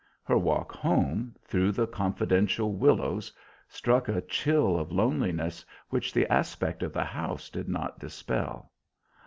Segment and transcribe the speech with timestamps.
[0.23, 3.31] Her walk home, through the confidential willows,
[3.69, 8.71] struck a chill of loneliness which the aspect of the house did not dispel.